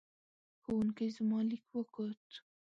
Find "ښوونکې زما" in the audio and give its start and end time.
0.61-1.39